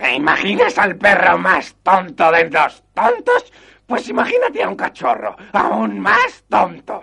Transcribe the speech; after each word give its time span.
¿Te 0.00 0.14
imaginas 0.14 0.78
al 0.78 0.96
perro 0.96 1.36
más 1.36 1.74
tonto 1.82 2.32
de 2.32 2.48
los 2.48 2.82
tontos? 2.94 3.52
Pues 3.86 4.08
imagínate 4.08 4.62
a 4.62 4.68
un 4.70 4.74
cachorro 4.74 5.36
aún 5.52 6.00
más 6.00 6.42
tonto. 6.48 7.02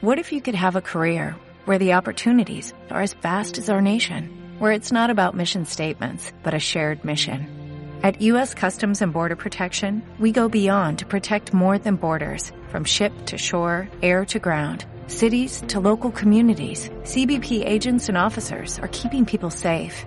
What 0.00 0.18
if 0.18 0.32
you 0.32 0.40
could 0.40 0.54
have 0.54 0.76
a 0.76 0.80
career 0.80 1.34
where 1.66 1.78
the 1.78 1.92
opportunities 1.92 2.72
are 2.90 3.02
as 3.02 3.12
vast 3.22 3.58
as 3.58 3.68
our 3.68 3.82
nation, 3.82 4.30
where 4.58 4.72
it's 4.72 4.92
not 4.92 5.10
about 5.10 5.36
mission 5.36 5.66
statements, 5.66 6.32
but 6.42 6.54
a 6.54 6.58
shared 6.58 7.04
mission? 7.04 7.46
At 8.02 8.22
U.S. 8.22 8.54
Customs 8.54 9.02
and 9.02 9.12
Border 9.12 9.36
Protection, 9.36 10.02
we 10.18 10.32
go 10.32 10.48
beyond 10.48 11.00
to 11.00 11.06
protect 11.06 11.52
more 11.52 11.76
than 11.78 11.96
borders, 11.96 12.50
from 12.68 12.84
ship 12.84 13.12
to 13.26 13.36
shore, 13.36 13.90
air 14.02 14.24
to 14.26 14.38
ground, 14.38 14.86
cities 15.06 15.62
to 15.68 15.80
local 15.80 16.10
communities. 16.10 16.88
CBP 17.02 17.62
agents 17.66 18.08
and 18.08 18.16
officers 18.16 18.78
are 18.78 18.88
keeping 18.88 19.26
people 19.26 19.50
safe. 19.50 20.06